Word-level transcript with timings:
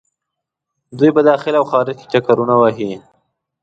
دوۍ 0.97 1.09
په 1.15 1.21
داخل 1.29 1.53
او 1.59 1.65
خارج 1.71 1.95
کې 1.99 2.07
چکرونه 2.13 2.55
وهي. 2.61 2.91